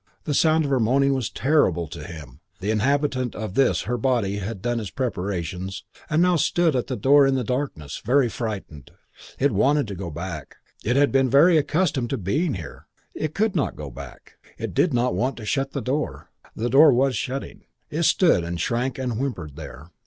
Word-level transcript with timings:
The 0.23 0.33
sound 0.33 0.63
of 0.65 0.71
her 0.71 0.79
moaning 0.79 1.13
was 1.13 1.29
terrible 1.29 1.87
to 1.89 2.03
him. 2.03 2.39
That 2.59 2.71
inhabitant 2.71 3.35
of 3.35 3.53
this 3.53 3.81
her 3.81 3.99
body 3.99 4.37
had 4.39 4.59
done 4.59 4.79
its 4.79 4.89
preparations 4.89 5.83
and 6.09 6.23
now 6.23 6.37
stood 6.37 6.75
at 6.75 6.87
the 6.87 6.95
door 6.95 7.27
in 7.27 7.35
the 7.35 7.43
darkness, 7.43 8.01
very 8.03 8.27
frightened. 8.27 8.89
It 9.37 9.51
wanted 9.51 9.87
to 9.89 9.93
go 9.93 10.09
back. 10.09 10.55
It 10.83 10.95
had 10.95 11.11
been 11.11 11.29
very 11.29 11.55
accustomed 11.55 12.09
to 12.09 12.17
being 12.17 12.55
here. 12.55 12.87
It 13.13 13.35
could 13.35 13.55
not 13.55 13.75
go 13.75 13.91
back. 13.91 14.37
It 14.57 14.73
did 14.73 14.91
not 14.91 15.13
want 15.13 15.37
to 15.37 15.45
shut 15.45 15.69
the 15.69 15.83
door. 15.83 16.31
The 16.55 16.71
door 16.71 16.91
was 16.91 17.15
shutting. 17.15 17.65
It 17.91 18.01
stood 18.01 18.43
and 18.43 18.59
shrank 18.59 18.97
and 18.97 19.19
whimpered 19.19 19.55
there. 19.55 19.91